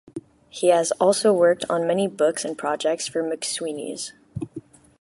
He 0.49 0.69
has 0.69 0.89
also 0.93 1.31
worked 1.31 1.63
on 1.69 1.85
many 1.85 2.07
books 2.07 2.43
and 2.43 2.57
projects 2.57 3.07
for 3.07 3.21
McSweeney's. 3.21 4.13